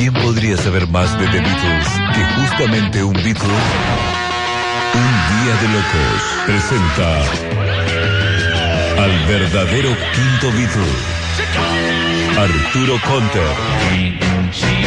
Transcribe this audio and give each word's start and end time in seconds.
¿Quién 0.00 0.14
podría 0.14 0.56
saber 0.56 0.88
más 0.88 1.12
de 1.18 1.26
The 1.26 1.40
Beatles 1.40 1.88
que 2.14 2.24
justamente 2.40 3.04
un 3.04 3.12
Beatle? 3.12 3.50
Un 4.94 5.12
Día 5.44 5.54
de 5.60 5.68
Locos 5.68 6.22
presenta 6.46 7.20
al 9.04 9.12
verdadero 9.28 9.94
quinto 10.14 10.50
Beatle, 10.56 10.94
Arturo 12.38 12.98
Conter. 13.06 14.79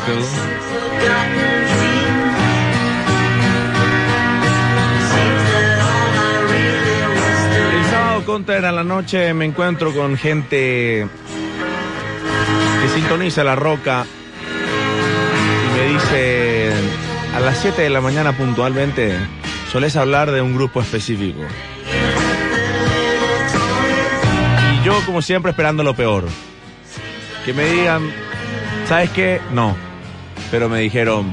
Quinto 0.00 0.06
Beatles. 0.06 0.28
El 7.72 7.84
sábado 7.90 8.24
contra 8.24 8.72
la 8.72 8.84
noche 8.84 9.32
me 9.34 9.44
encuentro 9.44 9.92
con 9.92 10.16
gente 10.16 11.06
que 12.82 12.88
sintoniza 12.94 13.44
la 13.44 13.56
roca 13.56 14.06
y 15.64 15.78
me 15.78 15.92
dice 15.92 16.72
a 17.34 17.40
las 17.40 17.58
7 17.58 17.82
de 17.82 17.90
la 17.90 18.00
mañana 18.00 18.36
puntualmente 18.36 19.16
solés 19.70 19.96
hablar 19.96 20.30
de 20.30 20.40
un 20.40 20.54
grupo 20.54 20.80
específico. 20.80 21.40
Y 24.72 24.84
yo 24.84 25.00
como 25.06 25.22
siempre 25.22 25.50
esperando 25.50 25.82
lo 25.82 25.94
peor. 25.94 26.24
Que 27.44 27.52
me 27.52 27.66
digan, 27.66 28.10
¿sabes 28.86 29.10
qué? 29.10 29.40
No. 29.52 29.76
Pero 30.50 30.68
me 30.68 30.80
dijeron, 30.80 31.32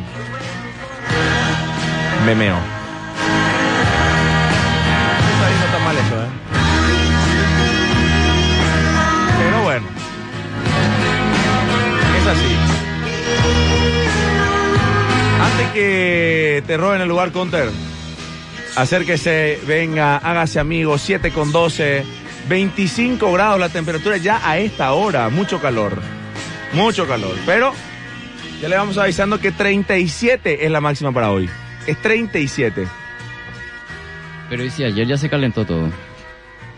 mal 5.84 5.98
eso, 5.98 6.24
¿eh? 6.24 6.28
Pero 9.40 9.64
bueno. 9.64 9.88
Es 12.18 12.28
así. 12.28 12.56
Antes 15.42 15.68
que 15.74 16.64
te 16.68 16.78
roben 16.78 17.02
el 17.02 17.08
lugar, 17.10 17.32
Counter, 17.32 17.70
acérquese, 18.76 19.60
venga, 19.66 20.18
hágase 20.18 20.60
amigo, 20.60 20.98
7 20.98 21.32
con 21.32 21.52
12, 21.52 22.06
25 22.48 23.32
grados 23.34 23.60
la 23.60 23.70
temperatura 23.70 24.18
ya 24.18 24.48
a 24.48 24.58
esta 24.58 24.94
hora, 24.94 25.30
mucho 25.30 25.60
calor, 25.60 26.00
mucho 26.74 27.08
calor, 27.08 27.36
pero 27.46 27.74
ya 28.62 28.70
le 28.70 28.76
vamos 28.78 28.98
avisando 28.98 29.40
que 29.40 29.52
37 29.52 30.66
es 30.66 30.72
la 30.72 30.82
máxima 30.82 31.12
para 31.12 31.32
hoy, 31.32 31.50
es 31.88 31.98
37. 32.02 32.88
Pero 34.50 34.64
y 34.64 34.70
si 34.70 34.84
ayer 34.84 35.08
ya 35.08 35.18
se 35.18 35.30
calentó 35.30 35.66
todo. 35.66 35.90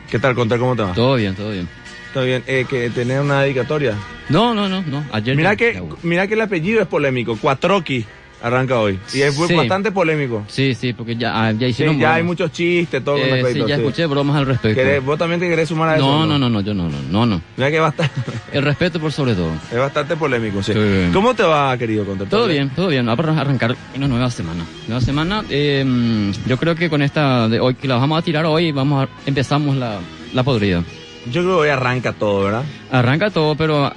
¿Qué 0.09 0.19
tal, 0.19 0.35
Counter? 0.35 0.59
¿Cómo 0.59 0.75
te 0.75 0.83
va? 0.83 0.93
Todo 0.93 1.15
bien, 1.15 1.33
todo 1.35 1.49
bien. 1.51 1.67
Está 2.07 2.21
bien, 2.21 2.43
eh, 2.45 2.65
que 2.69 2.89
tener 2.91 3.19
una 3.21 3.41
dedicatoria. 3.41 3.95
No, 4.29 4.53
no, 4.53 4.69
no, 4.69 4.83
no. 4.83 5.03
Ayer 5.11 5.35
Mira 5.35 5.53
ya- 5.53 5.55
que, 5.57 5.83
mira 6.03 6.27
que 6.27 6.35
el 6.35 6.41
apellido 6.41 6.81
es 6.81 6.87
polémico, 6.87 7.35
Cuatroqui 7.37 8.05
arranca 8.43 8.77
hoy, 8.77 8.99
y 9.13 9.21
es 9.21 9.33
Sí. 9.35 9.55
bastante 9.55 9.91
polémico. 9.91 10.43
Sí, 10.49 10.75
sí, 10.75 10.91
porque 10.93 11.15
ya, 11.15 11.31
ah, 11.33 11.51
ya 11.53 11.59
Sí, 11.59 11.65
hicieron 11.67 11.97
ya 11.97 12.15
hay 12.15 12.23
muchos 12.23 12.51
chistes, 12.51 13.03
todo 13.03 13.15
con 13.15 13.23
Eh, 13.25 13.31
respecto. 13.31 13.63
sí, 13.63 13.69
ya 13.69 13.75
sí. 13.77 13.81
escuché 13.81 14.05
bromas 14.05 14.35
al 14.35 14.45
respecto. 14.45 14.79
¿Querés- 14.81 15.03
¿Vos 15.03 15.17
también 15.17 15.39
te 15.39 15.47
querés 15.49 15.69
sumar 15.69 15.89
a 15.89 15.95
eso? 15.95 16.05
No, 16.05 16.25
no, 16.25 16.37
no, 16.37 16.49
no, 16.49 16.59
yo 16.61 16.73
no, 16.73 16.89
no, 16.89 16.97
no, 17.09 17.25
no. 17.25 17.41
Mira 17.57 17.71
que 17.71 17.79
bastante, 17.79 18.13
El 18.51 18.63
respeto 18.63 18.99
por 18.99 19.11
sobre 19.11 19.33
todo. 19.33 19.51
es 19.71 19.77
bastante 19.79 20.15
polémico, 20.17 20.61
sí. 20.61 20.73
¿Cómo 21.13 21.33
te 21.33 21.43
va, 21.43 21.75
querido 21.77 22.05
Conter? 22.05 22.27
Todo 22.29 22.47
bien, 22.47 22.69
todo 22.75 22.89
bien. 22.89 23.05
Vamos 23.05 23.25
a 23.25 23.41
arrancar 23.41 23.75
una 23.95 24.07
nueva 24.07 24.29
semana. 24.29 24.63
Nueva 24.87 25.01
semana. 25.01 25.43
eh, 25.49 26.31
yo 26.45 26.57
creo 26.57 26.75
que 26.75 26.89
con 26.89 27.01
esta 27.01 27.47
de 27.47 27.59
hoy 27.61 27.75
que 27.75 27.87
la 27.87 27.95
vamos 27.95 28.19
a 28.19 28.21
tirar 28.21 28.45
hoy, 28.45 28.71
vamos 28.73 29.05
a, 29.05 29.09
empezamos 29.25 29.75
la, 29.77 29.99
la 30.33 30.43
podrida. 30.43 30.83
Yo 31.31 31.41
creo 31.41 31.55
que 31.55 31.61
hoy 31.63 31.69
arranca 31.69 32.11
todo, 32.11 32.43
¿verdad? 32.43 32.63
Arranca 32.91 33.29
todo, 33.29 33.55
pero 33.55 33.91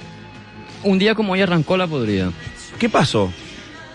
un 0.83 0.97
día 0.99 1.13
como 1.15 1.33
hoy 1.33 1.41
arrancó 1.41 1.75
la 1.75 1.85
podrida. 1.87 2.31
¿Qué 2.79 2.87
pasó? 2.87 3.31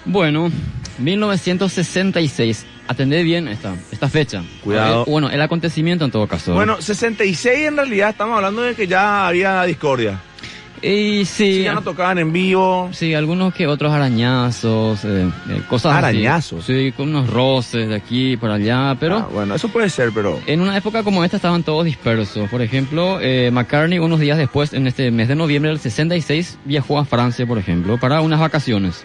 Bueno, 0.04 0.50
1966. 0.98 2.66
Atendé 2.88 3.22
bien 3.22 3.48
esta, 3.48 3.74
esta 3.90 4.08
fecha. 4.08 4.42
Cuidado. 4.62 5.02
Eh, 5.02 5.10
bueno, 5.10 5.30
el 5.30 5.40
acontecimiento 5.40 6.04
en 6.04 6.10
todo 6.10 6.26
caso. 6.26 6.52
Bueno, 6.54 6.80
66 6.80 7.68
en 7.68 7.76
realidad 7.76 8.10
estamos 8.10 8.36
hablando 8.36 8.62
de 8.62 8.74
que 8.74 8.86
ya 8.86 9.28
había 9.28 9.62
discordia. 9.64 10.20
y 10.82 11.24
sí, 11.24 11.54
Sí, 11.54 11.62
ya 11.62 11.74
no 11.74 11.82
tocaban 11.82 12.18
en 12.18 12.32
vivo. 12.32 12.90
sí, 12.92 13.14
algunos 13.14 13.54
que 13.54 13.68
otros 13.68 13.92
arañazos, 13.92 15.04
eh, 15.04 15.30
eh, 15.48 15.62
cosas 15.68 15.92
así. 15.94 15.98
Arañazos. 16.06 16.64
Sí, 16.66 16.92
con 16.96 17.08
unos 17.10 17.30
roces 17.30 17.88
de 17.88 17.94
aquí 17.94 18.36
por 18.36 18.50
allá, 18.50 18.96
pero... 18.98 19.18
Ah, 19.18 19.28
bueno, 19.32 19.54
eso 19.54 19.68
puede 19.68 19.88
ser, 19.88 20.10
pero... 20.12 20.40
En 20.46 20.60
una 20.60 20.76
época 20.76 21.04
como 21.04 21.22
esta 21.22 21.36
estaban 21.36 21.62
todos 21.62 21.84
dispersos. 21.84 22.50
Por 22.50 22.60
ejemplo, 22.62 23.20
eh, 23.20 23.50
McCartney 23.52 24.00
unos 24.00 24.18
días 24.18 24.36
después, 24.36 24.72
en 24.72 24.88
este 24.88 25.12
mes 25.12 25.28
de 25.28 25.36
noviembre 25.36 25.70
del 25.70 25.78
66, 25.78 26.58
viajó 26.64 26.98
a 26.98 27.04
Francia, 27.04 27.46
por 27.46 27.58
ejemplo, 27.58 27.96
para 27.98 28.20
unas 28.20 28.40
vacaciones. 28.40 29.04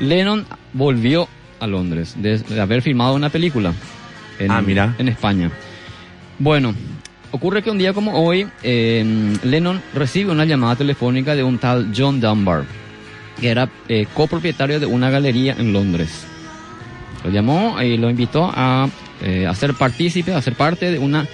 Lennon 0.00 0.46
volvió 0.72 1.28
a 1.60 1.66
Londres 1.66 2.14
de, 2.18 2.42
haber 2.60 2.82
filmado 2.82 3.14
una 3.14 3.28
película 3.28 3.72
en, 4.38 4.50
Ah, 4.50 4.62
mira. 4.62 4.94
en 4.98 5.08
España. 5.08 5.50
Bueno, 6.38 6.74
ocurre 7.30 7.62
que 7.62 7.70
un 7.70 7.78
día 7.78 7.92
como 7.92 8.12
hoy, 8.12 8.48
eh, 8.62 9.04
Lennon 9.44 9.80
recibe 9.94 10.32
una 10.32 10.46
llamada 10.46 10.76
telefónica 10.76 11.36
de 11.36 11.42
un 11.42 11.58
tal 11.58 11.92
John 11.96 12.20
Dunbar, 12.20 12.64
que 13.38 13.50
era 13.50 13.68
eh, 13.88 14.06
copropietario 14.14 14.80
de 14.80 14.86
una 14.86 15.10
galería 15.10 15.54
en 15.58 15.72
Londres. 15.72 16.24
Lo 17.24 17.30
llamó 17.30 17.80
y 17.82 17.98
lo 17.98 18.08
invitó 18.08 18.50
a, 18.52 18.88
eh, 19.22 19.46
a 19.46 19.54
ser 19.54 19.74
partícipe, 19.74 20.32
a 20.32 20.40
ser 20.40 20.54
parte 20.54 20.90
de 20.90 20.98
una 20.98 21.26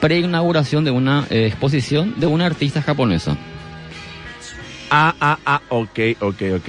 preinauguración 0.00 0.84
de 0.84 0.90
una 0.90 1.26
eh, 1.30 1.46
exposición 1.46 2.14
de 2.18 2.26
una 2.26 2.46
artista 2.46 2.80
japonesa. 2.80 3.36
Ah, 4.90 5.14
ah, 5.20 5.38
ah, 5.44 5.60
ok, 5.68 5.98
ok, 6.20 6.42
ok. 6.56 6.68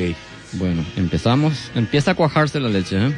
Bueno, 0.57 0.83
empezamos, 0.95 1.71
empieza 1.75 2.11
a 2.11 2.15
cuajarse 2.15 2.59
la 2.59 2.69
leche. 2.69 2.97
¿eh? 2.97 3.11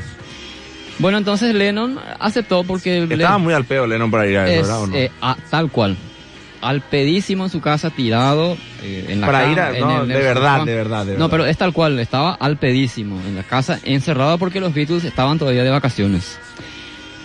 Bueno, 0.99 1.17
entonces 1.19 1.53
Lennon 1.53 1.99
aceptó 2.19 2.63
porque 2.63 3.03
Estaba 3.03 3.37
muy 3.37 3.53
al 3.53 3.65
pedo 3.65 3.85
Lennon 3.85 4.09
para 4.09 4.27
ir 4.27 4.37
a 4.37 4.45
eso, 4.49 4.53
es, 4.61 4.61
¿verdad? 4.67 4.81
o 4.81 4.87
no? 4.87 4.95
eh, 4.95 5.11
a- 5.21 5.37
tal 5.49 5.69
cual. 5.71 5.95
Al 6.59 6.81
pedísimo 6.81 7.43
en 7.43 7.51
su 7.51 7.61
casa, 7.61 7.91
tirado 7.91 8.57
eh, 8.81 9.05
en 9.09 9.21
la 9.21 9.27
Para 9.27 9.41
cama, 9.41 9.51
ir 9.53 9.59
a- 9.59 9.77
en 9.77 9.79
no, 9.81 10.01
el- 10.01 10.07
de 10.07 10.15
verdad, 10.15 10.65
de 10.65 10.73
verdad, 10.75 11.05
No, 11.17 11.29
pero 11.29 11.45
es 11.45 11.55
tal 11.57 11.71
cual, 11.71 11.99
estaba 11.99 12.33
al 12.33 12.57
pedísimo 12.57 13.21
en 13.27 13.35
la 13.35 13.43
casa, 13.43 13.79
encerrado 13.83 14.39
porque 14.39 14.59
los 14.59 14.73
Beatles 14.73 15.03
estaban 15.03 15.37
todavía 15.37 15.63
de 15.63 15.69
vacaciones. 15.69 16.39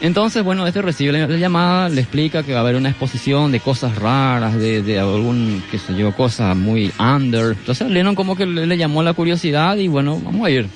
Entonces, 0.03 0.43
bueno, 0.43 0.67
este 0.67 0.83
recibe 0.83 1.13
la, 1.13 1.29
la 1.29 1.37
llamada, 1.37 1.89
le 1.89 2.01
explica 2.01 2.43
que 2.43 2.53
va 2.53 2.59
a 2.59 2.63
haber 2.63 2.75
una 2.75 2.89
exposición 2.89 3.53
de 3.53 3.61
cosas 3.61 3.95
raras, 3.95 4.59
de, 4.59 4.83
de 4.83 4.99
algún, 4.99 5.63
qué 5.71 5.79
sé 5.79 5.95
yo, 5.97 6.11
cosa 6.11 6.57
muy 6.57 6.91
under. 6.99 7.53
Entonces 7.53 7.89
Lennon 7.89 8.17
como 8.17 8.35
que 8.35 8.45
le, 8.45 8.77
llamó 8.77 9.05
la 9.05 9.13
curiosidad 9.13 9.77
y 9.77 9.87
bueno, 9.87 10.21
vamos 10.21 10.45
a 10.45 10.51
ir. 10.51 10.67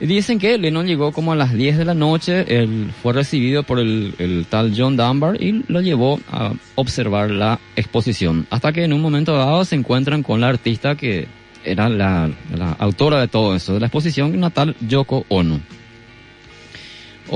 Dicen 0.00 0.40
que 0.40 0.58
Lennon 0.58 0.84
llegó 0.84 1.12
como 1.12 1.30
a 1.30 1.36
las 1.36 1.54
10 1.54 1.78
de 1.78 1.84
la 1.84 1.94
noche, 1.94 2.44
él 2.48 2.90
fue 3.04 3.12
recibido 3.12 3.62
por 3.62 3.78
el, 3.78 4.16
el 4.18 4.46
tal 4.50 4.74
John 4.76 4.96
Dunbar 4.96 5.40
y 5.40 5.64
lo 5.68 5.80
llevó 5.80 6.18
a 6.28 6.52
observar 6.74 7.30
la 7.30 7.60
exposición. 7.76 8.48
Hasta 8.50 8.72
que 8.72 8.82
en 8.82 8.92
un 8.92 9.00
momento 9.00 9.36
dado 9.36 9.64
se 9.64 9.76
encuentran 9.76 10.24
con 10.24 10.40
la 10.40 10.48
artista 10.48 10.96
que 10.96 11.28
era 11.62 11.88
la, 11.88 12.28
la 12.52 12.72
autora 12.72 13.20
de 13.20 13.28
todo 13.28 13.54
eso, 13.54 13.74
de 13.74 13.80
la 13.80 13.86
exposición, 13.86 14.36
una 14.36 14.50
tal 14.50 14.74
Yoko 14.80 15.24
Ono. 15.28 15.60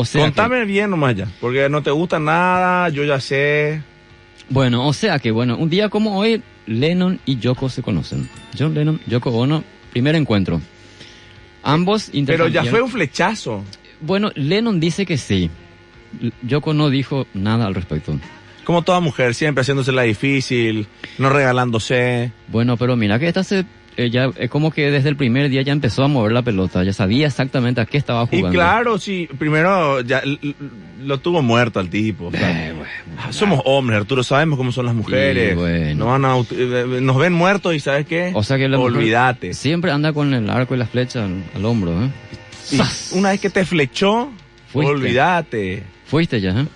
O 0.01 0.05
sea 0.05 0.21
que- 0.21 0.27
Contame 0.29 0.65
bien 0.65 0.91
nomás 0.91 1.17
ya, 1.17 1.27
porque 1.41 1.69
no 1.69 1.83
te 1.83 1.91
gusta 1.91 2.21
nada, 2.21 2.89
yo 2.89 3.03
ya 3.03 3.19
sé. 3.19 3.83
bueno, 4.49 4.87
o 4.87 4.93
sea 4.93 5.19
que 5.19 5.33
bueno, 5.33 5.57
un 5.57 5.69
día 5.69 5.89
como 5.89 6.17
hoy, 6.17 6.41
Lennon 6.67 7.19
y 7.27 7.39
Yoko 7.39 7.69
se 7.69 7.83
conocen. 7.83 8.29
John 8.57 8.75
Lennon, 8.75 9.01
Yoko 9.09 9.31
Ono, 9.31 9.65
primer 9.91 10.15
encuentro. 10.15 10.61
Ambos 11.65 12.11
Pero 12.27 12.47
ya 12.47 12.63
fue 12.65 12.81
un 12.81 12.91
flechazo. 12.91 13.65
Bueno, 14.01 14.31
Lennon 14.37 14.79
dice 14.79 15.05
que 15.05 15.19
sí. 15.19 15.51
Yoko 16.43 16.75
no 16.75 16.91
dijo 16.91 17.27
nada 17.35 17.67
al 17.67 17.75
respecto. 17.75 18.19
Como 18.63 18.83
toda 18.83 19.01
mujer, 19.01 19.35
siempre 19.35 19.63
haciéndose 19.63 19.91
la 19.91 20.03
difícil, 20.03 20.87
no 21.19 21.29
regalándose. 21.31 22.31
Bueno, 22.47 22.77
pero 22.77 22.95
mira 22.95 23.19
que 23.19 23.27
esta 23.27 23.43
se, 23.43 23.65
eh, 23.99 24.11
ya, 24.11 24.31
es 24.37 24.49
como 24.49 24.71
que 24.71 24.91
desde 24.91 25.09
el 25.11 25.17
primer 25.17 25.51
día 25.51 25.61
ya 25.63 25.73
empezó 25.73 26.05
a 26.05 26.09
mover 26.09 26.33
la 26.33 26.43
pelota, 26.43 26.83
ya 26.85 26.93
sabía 26.93 27.27
exactamente 27.27 27.81
a 27.81 27.85
qué 27.87 27.99
estaba 27.99 28.27
jugando. 28.27 28.49
Y 28.49 28.53
claro, 28.53 28.99
sí, 28.99 29.29
primero 29.39 30.01
ya 30.01 30.23
lo 31.03 31.19
tuvo 31.19 31.43
muerto 31.43 31.81
al 31.81 31.91
tipo. 31.91 32.27
o 32.29 32.31
sea, 32.31 32.69
Eh, 32.69 32.73
bueno, 32.73 33.33
somos 33.33 33.61
hombres, 33.65 33.99
Arturo, 34.01 34.23
sabemos 34.23 34.57
cómo 34.57 34.73
son 34.73 34.87
las 34.87 34.95
mujeres. 34.95 35.55
Bueno. 35.57 36.07
No 36.07 36.07
van 36.13 36.25
a 36.25 36.37
eh, 36.53 36.99
nos 37.03 37.17
ven 37.19 37.33
muertos 37.33 37.75
y 37.75 37.81
¿sabes 37.81 38.07
qué? 38.07 38.31
O 38.35 38.43
sea 38.43 38.57
que 38.57 38.69
la 38.69 38.79
Olvídate. 38.79 39.53
siempre 39.53 39.91
anda 39.91 40.13
con 40.13 40.33
el 40.33 40.49
arco 40.49 40.75
y 40.75 40.79
la 40.79 40.87
flecha 40.87 41.25
al, 41.25 41.43
al 41.55 41.65
hombro, 41.65 41.93
¿eh? 42.05 42.09
Y 42.71 42.81
una 43.19 43.31
vez 43.31 43.41
que 43.41 43.51
te 43.51 43.65
flechó, 43.65 44.31
Fuiste. 44.73 44.93
olvídate. 44.93 45.83
Fuiste 46.07 46.41
ya, 46.41 46.51
¿eh? 46.51 46.67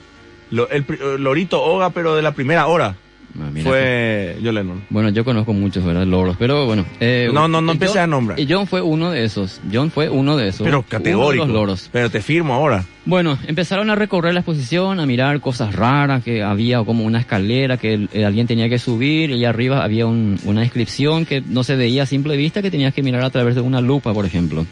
Lo- 0.51 0.69
el 0.71 0.85
Lorito 1.19 1.63
Oga, 1.63 1.91
pero 1.91 2.15
de 2.15 2.23
la 2.23 2.33
primera 2.33 2.67
hora, 2.67 2.97
Ah, 3.41 3.49
fue 3.63 4.37
John 4.45 4.55
Lennon. 4.55 4.83
Bueno, 4.91 5.09
yo 5.09 5.25
conozco 5.25 5.53
muchos, 5.53 5.85
¿verdad? 5.85 6.07
Loros, 6.07 6.37
pero 6.39 6.67
bueno. 6.67 6.85
eh, 7.01 7.31
No, 7.33 7.49
no, 7.49 7.61
no 7.63 7.73
empieces 7.73 7.97
John- 7.97 8.05
a 8.05 8.07
nombrar. 8.07 8.39
Y 8.41 8.47
John 8.51 8.67
fue 8.67 8.83
uno 8.83 9.11
de 9.11 9.25
esos. 9.25 9.61
John 9.73 9.91
fue 9.91 10.09
uno 10.09 10.37
de 10.37 10.49
esos. 10.49 10.65
Pero 10.65 10.79
Uno 10.79 10.85
de 10.85 10.89
categórico. 10.91 11.45
los 11.47 11.55
loros. 11.55 11.89
Pero 11.93 12.11
te 12.11 12.21
firmo 12.21 12.55
ahora. 12.55 12.85
Bueno, 13.05 13.39
empezaron 13.47 13.91
a 13.91 13.95
recorrer 13.95 14.35
la 14.35 14.41
exposición, 14.41 15.01
a 15.01 15.07
mirar 15.07 15.41
cosas 15.41 15.75
raras, 15.75 16.23
que 16.23 16.43
había 16.43 16.85
como 16.85 17.05
una 17.05 17.21
escalera 17.21 17.77
que 17.79 17.95
el- 17.95 18.09
eh, 18.13 18.25
alguien 18.25 18.47
tenía 18.47 18.69
que 18.69 18.79
subir 18.79 19.31
y 19.31 19.45
arriba 19.45 19.83
había 19.83 20.07
un- 20.07 20.39
una 20.45 20.63
inscripción 20.63 21.25
que 21.27 21.41
no 21.41 21.65
se 21.65 21.75
veía 21.77 22.05
a 22.05 22.07
simple 22.07 22.37
vista, 22.37 22.63
que 22.63 22.71
tenías 22.71 22.95
que 22.95 23.03
mirar 23.03 23.25
a 23.25 23.31
través 23.31 23.55
de 23.55 23.61
una 23.61 23.81
lupa, 23.81 24.13
por 24.13 24.25
ejemplo. 24.27 24.67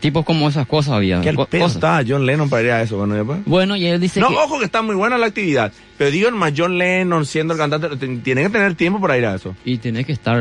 Tipos 0.00 0.24
como 0.24 0.48
esas 0.48 0.66
cosas 0.66 0.94
había. 0.94 1.20
¿Qué 1.22 1.34
co- 1.34 1.46
cosas. 1.46 1.74
estaba 1.76 2.02
John 2.06 2.26
Lennon 2.26 2.48
para 2.50 2.62
ir 2.62 2.70
a 2.70 2.82
eso? 2.82 2.98
Bueno, 2.98 3.14
después. 3.14 3.38
Bueno, 3.46 3.76
y 3.76 3.86
él 3.86 3.98
dice 4.00 4.20
No, 4.20 4.28
que... 4.28 4.34
ojo 4.36 4.58
que 4.58 4.66
está 4.66 4.82
muy 4.82 4.94
buena 4.94 5.16
la 5.18 5.26
actividad. 5.26 5.72
Pero 5.96 6.10
digo, 6.10 6.30
más 6.32 6.52
John 6.56 6.76
Lennon 6.78 7.24
siendo 7.24 7.54
el 7.54 7.58
cantante, 7.58 7.88
te- 7.96 8.06
tiene 8.18 8.42
que 8.42 8.50
tener 8.50 8.74
tiempo 8.74 9.00
para 9.00 9.16
ir 9.16 9.24
a 9.26 9.34
eso. 9.34 9.54
Y 9.64 9.78
tenés 9.78 10.04
que 10.06 10.12
estar 10.12 10.36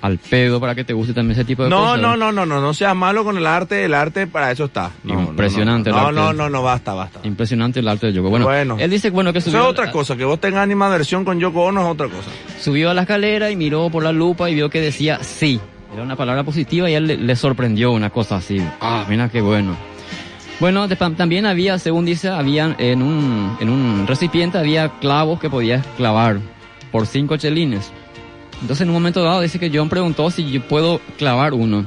al 0.00 0.18
pedo 0.18 0.58
para 0.58 0.74
que 0.74 0.82
te 0.82 0.94
guste 0.94 1.12
también 1.12 1.38
ese 1.38 1.44
tipo 1.44 1.62
de 1.62 1.68
No, 1.70 1.80
cosas. 1.80 2.00
no, 2.00 2.16
no, 2.16 2.32
no, 2.32 2.44
no, 2.46 2.60
no 2.60 2.74
seas 2.74 2.96
malo 2.96 3.22
con 3.22 3.36
el 3.36 3.46
arte, 3.46 3.84
el 3.84 3.94
arte 3.94 4.26
para 4.26 4.50
eso 4.50 4.64
está. 4.64 4.90
No, 5.04 5.14
no, 5.14 5.20
Impresionante 5.28 5.90
el 5.90 5.94
No, 5.96 6.02
arte. 6.08 6.14
no, 6.14 6.32
no, 6.32 6.42
no, 6.44 6.48
no, 6.48 6.62
basta, 6.62 6.92
basta. 6.94 7.20
Impresionante 7.22 7.78
el 7.80 7.86
arte 7.88 8.06
de 8.08 8.14
Yoko. 8.14 8.30
Bueno, 8.30 8.46
Bueno. 8.46 8.76
él 8.80 8.90
dice 8.90 9.10
bueno 9.10 9.32
que 9.32 9.38
Eso 9.38 9.50
subió, 9.50 9.62
es 9.64 9.68
otra 9.68 9.92
cosa, 9.92 10.16
que 10.16 10.24
vos 10.24 10.40
tengas 10.40 10.62
animadversión 10.62 11.24
con 11.24 11.38
Yoko 11.38 11.66
Ono 11.66 11.82
es 11.82 11.86
otra 11.88 12.08
cosa. 12.08 12.30
subió 12.60 12.90
a 12.90 12.94
la 12.94 13.02
escalera 13.02 13.50
y 13.50 13.56
miró 13.56 13.90
por 13.90 14.02
la 14.02 14.10
lupa 14.12 14.50
y 14.50 14.54
vio 14.56 14.70
que 14.70 14.80
decía 14.80 15.18
sí. 15.22 15.60
Era 15.92 16.02
una 16.02 16.16
palabra 16.16 16.42
positiva 16.42 16.88
y 16.90 16.94
a 16.94 16.98
él 16.98 17.06
le, 17.06 17.16
le 17.18 17.36
sorprendió 17.36 17.92
una 17.92 18.10
cosa 18.10 18.36
así. 18.36 18.58
Ah, 18.80 19.04
mira 19.08 19.28
qué 19.28 19.40
bueno. 19.40 19.76
Bueno, 20.60 20.88
de- 20.88 20.96
también 20.96 21.44
había, 21.44 21.78
según 21.78 22.04
dice, 22.04 22.28
había 22.28 22.74
en 22.78 23.02
un, 23.02 23.56
en 23.60 23.68
un 23.68 24.06
recipiente 24.06 24.58
había 24.58 24.88
clavos 25.00 25.38
que 25.40 25.50
podías 25.50 25.84
clavar 25.96 26.38
por 26.90 27.06
cinco 27.06 27.36
chelines. 27.36 27.92
Entonces 28.60 28.82
en 28.82 28.88
un 28.88 28.94
momento 28.94 29.22
dado 29.22 29.40
dice 29.40 29.58
que 29.58 29.70
John 29.74 29.88
preguntó 29.88 30.30
si 30.30 30.50
yo 30.50 30.62
puedo 30.62 31.00
clavar 31.18 31.52
uno. 31.52 31.84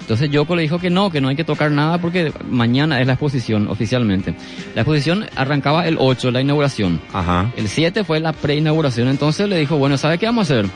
Entonces 0.00 0.30
Yoko 0.30 0.54
le 0.56 0.62
dijo 0.62 0.78
que 0.78 0.90
no, 0.90 1.10
que 1.10 1.20
no 1.20 1.28
hay 1.28 1.36
que 1.36 1.44
tocar 1.44 1.70
nada 1.70 1.98
porque 1.98 2.32
mañana 2.50 3.00
es 3.00 3.06
la 3.06 3.14
exposición 3.14 3.68
oficialmente. 3.68 4.34
La 4.74 4.82
exposición 4.82 5.26
arrancaba 5.36 5.86
el 5.86 5.96
8, 5.98 6.30
la 6.30 6.40
inauguración. 6.40 7.00
Ajá. 7.12 7.50
El 7.56 7.68
7 7.68 8.04
fue 8.04 8.20
la 8.20 8.32
preinauguración, 8.32 9.08
entonces 9.08 9.48
le 9.48 9.58
dijo, 9.58 9.76
bueno, 9.78 9.96
¿sabe 9.96 10.18
qué 10.18 10.26
vamos 10.26 10.50
a 10.50 10.54
hacer? 10.54 10.66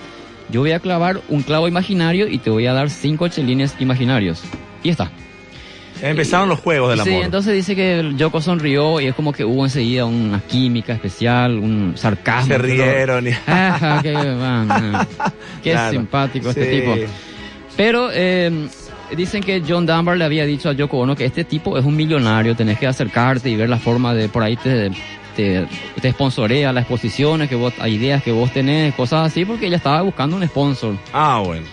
Yo 0.50 0.60
voy 0.60 0.72
a 0.72 0.80
clavar 0.80 1.20
un 1.28 1.42
clavo 1.42 1.68
imaginario 1.68 2.26
y 2.28 2.38
te 2.38 2.50
voy 2.50 2.66
a 2.66 2.72
dar 2.72 2.90
cinco 2.90 3.28
chelines 3.28 3.74
imaginarios. 3.80 4.42
Y 4.82 4.88
está. 4.90 5.10
Empezaron 6.00 6.48
los 6.48 6.60
juegos 6.60 6.90
del 6.90 7.00
sí, 7.02 7.10
amor. 7.10 7.24
entonces 7.24 7.54
dice 7.54 7.74
que 7.74 8.12
Yoko 8.16 8.40
sonrió 8.40 9.00
y 9.00 9.06
es 9.06 9.14
como 9.16 9.32
que 9.32 9.44
hubo 9.44 9.64
enseguida 9.64 10.04
una 10.06 10.38
química 10.40 10.92
especial, 10.92 11.58
un 11.58 11.94
sarcasmo. 11.96 12.52
Se 12.52 12.58
rieron 12.58 13.26
y... 13.26 13.30
Qué, 13.30 13.36
ah, 13.48 14.00
qué 15.62 15.72
Claro. 15.72 15.90
simpático 15.90 16.50
este 16.50 16.64
Sí. 16.70 16.80
tipo. 16.80 16.94
Pero 17.76 18.10
eh, 18.12 18.68
dicen 19.16 19.42
que 19.42 19.62
John 19.66 19.86
Dunbar 19.86 20.16
le 20.16 20.24
había 20.24 20.44
dicho 20.46 20.68
a 20.68 20.72
Yoko 20.72 20.98
Ono 20.98 21.16
que 21.16 21.24
este 21.24 21.42
tipo 21.44 21.76
es 21.76 21.84
un 21.84 21.96
millonario, 21.96 22.54
tenés 22.54 22.78
que 22.78 22.86
acercarte 22.86 23.50
y 23.50 23.56
ver 23.56 23.68
la 23.68 23.78
forma 23.78 24.14
de 24.14 24.28
por 24.28 24.42
ahí 24.44 24.56
te, 24.56 24.90
te, 25.38 25.66
te 26.02 26.10
sponsorea 26.10 26.72
las 26.72 26.82
exposiciones, 26.82 27.48
que 27.48 27.54
vos, 27.54 27.72
hay 27.78 27.94
ideas 27.94 28.22
que 28.24 28.32
vos 28.32 28.50
tenés, 28.52 28.92
cosas 28.94 29.28
así, 29.28 29.44
porque 29.44 29.66
ella 29.68 29.76
estaba 29.76 30.02
buscando 30.02 30.34
un 30.36 30.44
sponsor. 30.48 30.96
Ah, 31.12 31.40
bueno. 31.44 31.64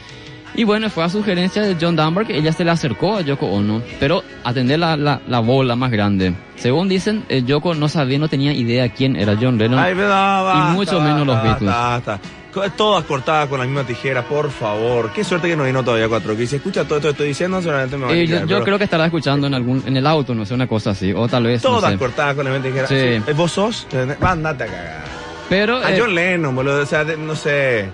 Y 0.58 0.64
bueno, 0.64 0.90
fue 0.90 1.04
a 1.04 1.10
sugerencia 1.10 1.64
de 1.64 1.76
John 1.82 1.96
Dunbar 1.98 2.26
que 2.28 2.38
ella 2.38 2.54
se 2.54 2.64
le 2.64 2.72
acercó 2.72 3.18
a 3.18 3.22
Yoko 3.22 3.48
Ono, 3.48 3.82
pero 4.00 4.24
atender 4.44 4.80
la, 4.80 4.96
la, 4.96 5.20
la 5.28 5.40
bola 5.40 5.76
más 5.76 5.90
grande. 5.92 6.34
Según 6.56 6.88
dicen, 6.88 7.26
eh, 7.28 7.44
Yoko 7.46 7.74
no 7.74 7.90
sabía, 7.90 8.20
no 8.20 8.30
tenía 8.30 8.54
idea 8.54 8.88
quién 8.90 9.16
era 9.18 9.36
John 9.42 9.58
Lennon. 9.58 9.80
Ay, 9.80 9.94
basta, 9.96 10.70
mucho 10.74 11.02
menos 11.02 11.26
los 11.28 11.36
basta, 11.36 11.50
Beatles. 11.50 11.70
basta. 11.72 12.20
Co- 12.20 12.30
Todas 12.78 13.04
cortadas 13.06 13.48
con 13.50 13.60
la 13.60 13.66
misma 13.66 13.84
tijera, 13.86 14.24
por 14.24 14.50
favor. 14.52 15.12
Qué 15.14 15.24
suerte 15.24 15.48
que 15.50 15.56
no 15.58 15.64
vino 15.64 15.84
todavía 15.84 16.08
cuatro. 16.08 16.36
Que 16.38 16.48
si 16.48 16.56
escucha 16.56 16.84
todo 16.86 16.98
esto 16.98 17.08
que 17.10 17.12
estoy 17.12 17.28
diciendo, 17.28 17.60
seguramente 17.62 17.98
me 17.98 18.06
va 18.06 18.12
a 18.12 18.16
Eh, 18.16 18.20
yo, 18.22 18.26
quitar, 18.26 18.42
yo 18.42 18.48
pero 18.56 18.64
creo 18.66 18.78
que 18.78 18.84
estará 18.86 19.06
escuchando 19.06 19.48
en 19.48 19.54
algún 19.54 19.84
en 19.86 19.98
el 19.98 20.08
auto, 20.08 20.34
no 20.34 20.46
sé, 20.46 20.54
una 20.54 20.68
cosa 20.68 20.92
así, 20.92 21.12
o 21.14 21.28
tal 21.28 21.44
vez. 21.44 21.64
no 21.64 21.70
Todas 21.72 21.92
sé. 21.92 21.98
cortadas 21.98 22.36
con 22.36 22.46
la 22.46 22.52
misma 22.52 22.66
tijera. 22.68 22.88
Sí. 22.88 22.96
Eh, 22.96 23.34
¿Vos 23.36 23.52
sos? 23.52 23.86
Va, 24.24 24.32
andate 24.32 24.64
a 24.64 24.68
cagar. 24.68 25.04
Pero 25.50 25.78
A 25.78 25.92
eh, 25.94 25.98
John 26.00 26.16
Lennon, 26.16 26.56
boludo. 26.56 26.82
O 26.82 26.86
sea, 26.86 27.04
no 27.04 27.36
sé. 27.36 27.90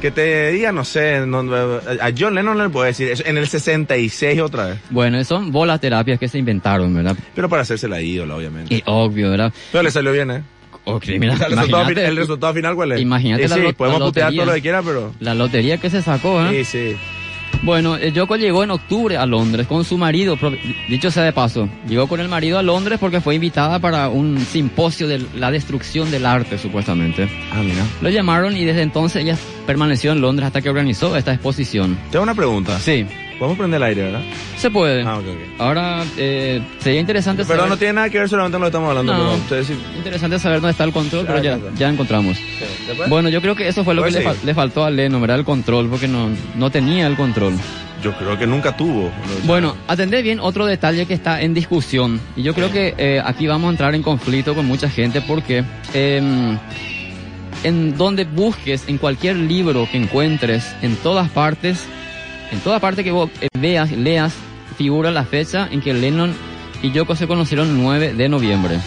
Que 0.00 0.10
te 0.10 0.50
diga, 0.50 0.72
no 0.72 0.84
sé. 0.84 1.24
no- 1.26 1.40
a 1.40 2.10
John 2.18 2.34
Lennon 2.34 2.58
no 2.58 2.64
le 2.64 2.70
puedo 2.70 2.84
decir. 2.86 3.08
eso 3.08 3.22
En 3.24 3.38
el 3.38 3.46
66 3.46 4.40
otra 4.40 4.66
vez. 4.66 4.78
bueno, 4.90 5.22
son 5.22 5.52
bolas 5.52 5.80
terapias 5.80 6.18
que 6.18 6.26
se 6.28 6.38
inventaron, 6.38 6.92
¿verdad? 6.92 7.16
Pero 7.36 7.48
para 7.48 7.62
hacerse 7.62 7.86
la 7.88 8.00
ídola, 8.00 8.34
obviamente. 8.34 8.74
Y 8.74 8.82
obvio, 8.86 9.30
¿verdad? 9.30 9.52
Pero 9.70 9.84
le 9.84 9.90
salió 9.92 10.10
bien, 10.10 10.30
¿eh? 10.32 10.42
O 10.84 11.00
sea, 11.00 11.14
el, 11.14 11.22
resultado, 11.22 11.62
imagínate 11.64 11.94
fin- 11.94 11.98
el 12.10 12.16
resultado 12.16 12.54
final, 12.54 12.74
¿cuál 12.74 12.92
es? 12.92 13.00
Imagínate 13.00 13.48
sí, 13.48 13.54
lot- 13.60 13.74
podemos 13.74 14.00
putear 14.02 14.26
lotería. 14.26 14.42
todo 14.42 14.50
lo 14.50 14.54
que 14.56 14.62
quiera, 14.62 14.82
pero... 14.82 15.12
la 15.20 15.34
lotería 15.34 15.78
que 15.78 15.90
se 15.90 16.02
sacó, 16.02 16.42
¿eh? 16.44 16.64
Sí, 16.64 16.90
sí. 16.90 16.96
Bueno, 17.62 17.96
eh, 17.96 18.10
Yoko 18.10 18.34
llegó 18.36 18.64
en 18.64 18.72
octubre 18.72 19.16
a 19.16 19.24
Londres 19.26 19.68
con 19.68 19.84
su 19.84 19.96
marido, 19.96 20.36
dicho 20.88 21.10
sea 21.12 21.22
de 21.22 21.32
paso, 21.32 21.68
llegó 21.88 22.08
con 22.08 22.18
el 22.18 22.28
marido 22.28 22.58
a 22.58 22.62
Londres 22.62 22.98
porque 22.98 23.20
fue 23.20 23.36
invitada 23.36 23.78
para 23.78 24.08
un 24.08 24.40
simposio 24.40 25.06
de 25.06 25.24
la 25.36 25.50
destrucción 25.52 26.10
del 26.10 26.26
arte, 26.26 26.58
supuestamente. 26.58 27.28
Ah, 27.52 27.62
mira. 27.62 27.84
Lo 28.00 28.08
llamaron 28.08 28.56
y 28.56 28.64
desde 28.64 28.82
entonces 28.82 29.22
ella 29.22 29.36
permaneció 29.66 30.10
en 30.10 30.20
Londres 30.20 30.46
hasta 30.48 30.60
que 30.62 30.70
organizó 30.70 31.14
esta 31.14 31.32
exposición. 31.34 31.96
Te 32.10 32.16
hago 32.16 32.24
una 32.24 32.34
pregunta. 32.34 32.80
Sí, 32.80 33.06
Podemos 33.42 33.58
prender 33.58 33.78
el 33.78 33.82
aire, 33.82 34.02
¿verdad? 34.04 34.20
se 34.56 34.70
puede. 34.70 35.02
Ah, 35.02 35.18
ok, 35.18 35.24
ok. 35.26 35.60
Ahora, 35.60 36.04
eh, 36.16 36.62
sería 36.78 37.00
interesante 37.00 37.44
saber... 37.44 37.68
no 37.68 37.76
tiene 37.76 37.94
nada 37.94 38.08
que 38.08 38.20
ver 38.20 38.28
solamente 38.28 38.56
lo 38.56 38.62
que 38.66 38.68
estamos 38.68 38.88
hablando, 38.90 39.12
No. 39.12 39.18
pero 39.18 39.32
ustedes 39.34 39.66
sí. 39.66 39.76
Interesante 39.96 40.38
saber 40.38 40.60
dónde 40.60 40.70
está 40.70 40.84
el 40.84 40.92
control, 40.92 41.26
pero 41.26 41.42
ya, 41.42 41.58
claro. 41.58 41.74
ya 41.76 41.88
encontramos. 41.88 42.36
sí. 42.36 42.44
Bueno, 43.08 43.28
yo 43.30 43.40
creo 43.40 43.56
que 43.56 43.66
eso 43.66 43.82
fue 43.82 43.94
lo 43.96 44.02
que 44.04 44.12
Pues 44.12 44.14
le, 44.14 44.20
sí. 44.20 44.26
fal- 44.28 44.44
le 44.44 44.54
faltó 44.54 44.84
a 44.84 44.90
Lennon, 44.90 45.20
¿verdad? 45.20 45.40
El 45.40 45.44
control, 45.44 45.88
porque 45.88 46.06
no, 46.06 46.28
no 46.54 46.70
tenía 46.70 47.08
el 47.08 47.16
control. 47.16 47.54
Yo 48.00 48.12
creo 48.16 48.38
que 48.38 48.46
nunca 48.46 48.76
tuvo. 48.76 49.10
Bueno, 49.44 49.76
atendé 49.88 50.22
bien 50.22 50.38
otro 50.38 50.64
detalle 50.64 51.06
que 51.06 51.14
está 51.14 51.42
en 51.42 51.52
discusión. 51.52 52.20
Y 52.36 52.44
yo 52.44 52.54
creo 52.54 52.70
que 52.70 52.94
eh, 52.98 53.20
aquí 53.24 53.48
vamos 53.48 53.66
a 53.66 53.70
entrar 53.72 53.92
en 53.96 54.02
conflicto 54.04 54.54
con 54.54 54.66
mucha 54.66 54.88
gente 54.88 55.20
porque 55.20 55.64
em, 55.94 56.56
en 57.64 57.96
donde 57.96 58.24
busques, 58.24 58.84
en 58.86 58.98
cualquier 58.98 59.34
libro 59.34 59.88
que 59.90 59.98
encuentres, 59.98 60.64
en 60.82 60.94
todas 60.94 61.28
partes, 61.30 61.84
en 62.52 62.60
toda 62.60 62.78
parte 62.78 63.02
que 63.02 63.10
vos 63.10 63.30
eh, 63.40 63.48
veas, 63.58 63.90
leas, 63.90 64.34
figura 64.76 65.10
la 65.10 65.24
fecha 65.24 65.68
en 65.70 65.80
que 65.80 65.92
Lennon 65.92 66.32
y 66.82 66.92
Yoko 66.92 67.16
se 67.16 67.26
conocieron 67.26 67.70
el 67.70 67.82
9 67.82 68.14
de 68.14 68.28
noviembre. 68.28 68.78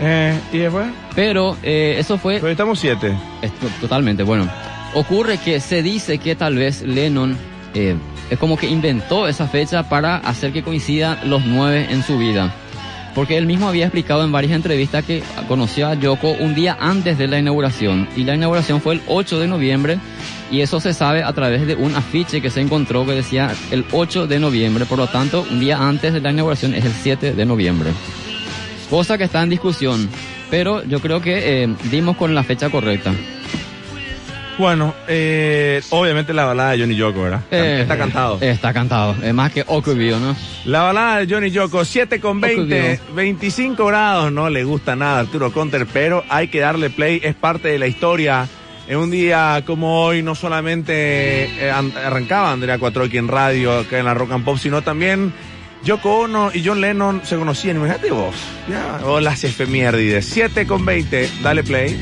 Eh, 0.00 0.36
¿Y 0.52 0.58
después? 0.58 0.86
Pero 1.14 1.56
eh, 1.62 1.96
eso 1.98 2.18
fue 2.18 2.38
Pero 2.40 2.50
estamos 2.50 2.80
siete. 2.80 3.16
Esto, 3.40 3.68
totalmente, 3.80 4.24
bueno. 4.24 4.48
Ocurre 4.94 5.38
que 5.38 5.60
se 5.60 5.82
dice 5.82 6.18
que 6.18 6.34
tal 6.34 6.56
vez 6.56 6.82
Lennon 6.82 7.36
eh, 7.74 7.96
es 8.28 8.38
como 8.38 8.56
que 8.56 8.66
inventó 8.66 9.28
esa 9.28 9.46
fecha 9.46 9.88
para 9.88 10.16
hacer 10.16 10.52
que 10.52 10.62
coincidan 10.62 11.18
los 11.30 11.44
nueve 11.46 11.86
en 11.88 12.02
su 12.02 12.18
vida. 12.18 12.52
Porque 13.14 13.36
él 13.36 13.46
mismo 13.46 13.68
había 13.68 13.84
explicado 13.84 14.24
en 14.24 14.32
varias 14.32 14.52
entrevistas 14.52 15.04
que 15.04 15.22
conoció 15.48 15.88
a 15.88 15.94
Yoko 15.94 16.30
un 16.30 16.54
día 16.54 16.76
antes 16.80 17.18
de 17.18 17.28
la 17.28 17.38
inauguración. 17.38 18.08
Y 18.16 18.24
la 18.24 18.34
inauguración 18.34 18.80
fue 18.80 18.94
el 18.94 19.02
8 19.06 19.38
de 19.38 19.48
noviembre. 19.48 19.98
Y 20.50 20.60
eso 20.60 20.80
se 20.80 20.94
sabe 20.94 21.22
a 21.22 21.32
través 21.32 21.66
de 21.66 21.74
un 21.74 21.94
afiche 21.94 22.40
que 22.40 22.50
se 22.50 22.60
encontró 22.60 23.06
que 23.06 23.12
decía 23.12 23.54
el 23.70 23.84
8 23.92 24.26
de 24.26 24.38
noviembre. 24.38 24.86
Por 24.86 24.98
lo 24.98 25.06
tanto, 25.06 25.46
un 25.50 25.60
día 25.60 25.78
antes 25.78 26.12
de 26.12 26.20
la 26.20 26.30
inauguración 26.30 26.74
es 26.74 26.84
el 26.84 26.92
7 26.92 27.34
de 27.34 27.44
noviembre. 27.46 27.90
Cosa 28.88 29.16
que 29.18 29.24
está 29.24 29.42
en 29.42 29.50
discusión. 29.50 30.08
Pero 30.50 30.84
yo 30.84 31.00
creo 31.00 31.22
que 31.22 31.62
eh, 31.64 31.74
dimos 31.90 32.16
con 32.16 32.34
la 32.34 32.42
fecha 32.42 32.68
correcta. 32.68 33.14
Bueno, 34.58 34.94
eh, 35.08 35.80
obviamente 35.90 36.32
la 36.34 36.44
balada 36.44 36.72
de 36.72 36.80
Johnny 36.80 36.94
Yoko, 36.94 37.22
¿verdad? 37.22 37.40
Eh, 37.50 37.78
Está 37.82 37.96
cantado. 37.96 38.38
Está 38.40 38.72
cantado. 38.72 39.16
Es 39.22 39.32
más 39.34 39.50
que 39.50 39.64
ocurrió, 39.66 40.18
¿no? 40.20 40.36
La 40.66 40.82
balada 40.82 41.18
de 41.24 41.34
Johnny 41.34 41.50
Yoko, 41.50 41.84
7 41.84 42.20
con 42.20 42.40
20, 42.40 43.00
25 43.14 43.86
grados, 43.86 44.30
no 44.30 44.50
le 44.50 44.62
gusta 44.64 44.94
nada 44.94 45.16
a 45.16 45.20
Arturo 45.20 45.52
Conter, 45.52 45.86
pero 45.92 46.22
hay 46.28 46.48
que 46.48 46.60
darle 46.60 46.90
play, 46.90 47.20
es 47.24 47.34
parte 47.34 47.68
de 47.68 47.78
la 47.78 47.86
historia. 47.86 48.46
En 48.88 48.98
un 48.98 49.10
día 49.10 49.62
como 49.64 50.04
hoy, 50.04 50.22
no 50.22 50.34
solamente 50.34 51.44
eh, 51.44 51.70
an- 51.70 51.92
arrancaba 51.96 52.52
Andrea 52.52 52.78
Cuatroqui 52.78 53.16
en 53.16 53.28
radio, 53.28 53.78
acá 53.80 53.98
en 53.98 54.04
la 54.04 54.12
Rock 54.14 54.32
and 54.32 54.44
Pop, 54.44 54.58
sino 54.58 54.82
también 54.82 55.32
Yoko 55.84 56.20
Ono 56.22 56.50
y 56.52 56.62
John 56.64 56.80
Lennon 56.80 57.22
se 57.24 57.36
conocían, 57.36 57.76
imagínate 57.76 58.10
vos. 58.10 58.34
Ya, 58.68 59.00
o 59.06 59.18
las 59.20 59.44
efemérides. 59.44 60.26
7 60.26 60.66
con 60.66 60.84
20, 60.84 61.30
dale 61.42 61.62
play. 61.64 61.96